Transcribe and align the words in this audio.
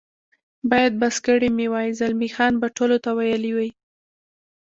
باید 0.69 0.93
بس 1.01 1.15
کړي 1.25 1.49
مې 1.57 1.67
وای، 1.73 1.87
زلمی 1.99 2.29
خان 2.35 2.53
به 2.61 2.67
ټولو 2.77 2.97
ته 3.03 3.09
ویلي 3.17 3.51
وي. 3.57 3.69